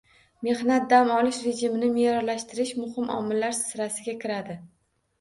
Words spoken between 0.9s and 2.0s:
dam olish rejimini